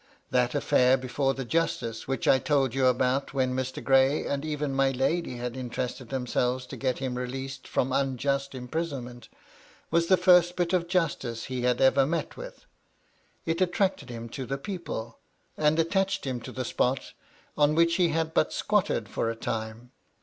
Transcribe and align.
That 0.31 0.53
aflFair 0.53 0.99
before 0.99 1.35
the 1.35 1.45
justice, 1.45 2.07
which 2.07 2.27
I 2.27 2.39
told 2.39 2.73
you 2.73 2.87
about, 2.87 3.35
when 3.35 3.53
Mr. 3.55 3.83
Gray 3.83 4.25
and 4.25 4.43
even 4.43 4.73
my 4.73 4.89
lady 4.89 5.37
had 5.37 5.55
interested 5.55 6.09
themselves 6.09 6.65
to 6.65 6.75
get 6.75 6.97
him 6.97 7.19
released 7.19 7.67
from 7.67 7.91
unjust 7.93 8.55
imprisonment, 8.55 9.29
was 9.91 10.07
the 10.07 10.17
first 10.17 10.55
bit 10.55 10.73
of 10.73 10.87
justice 10.87 11.43
he 11.45 11.61
had 11.61 11.79
ever 11.81 12.07
met 12.07 12.35
with; 12.35 12.65
it 13.45 13.61
attracted 13.61 14.09
him 14.09 14.27
to 14.29 14.47
the 14.47 14.57
people, 14.57 15.19
and 15.55 15.77
attached 15.77 16.25
him 16.25 16.41
to 16.41 16.51
the 16.51 16.65
spot 16.65 17.13
on 17.55 17.75
which 17.75 17.97
he 17.97 18.07
had 18.07 18.33
but 18.33 18.51
squatted 18.51 19.07
for 19.07 19.29
a 19.29 19.35
time. 19.35 19.91